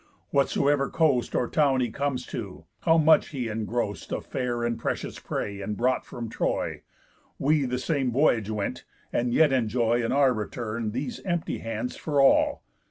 [0.31, 5.19] Whatsoever coast Or town he comes to, how much he engrost Of fair and precious
[5.19, 6.81] prey, and brought from Troy!
[7.37, 8.83] We the same voyage went,
[9.13, 12.63] and yet enjoy In our return these empty hands for all.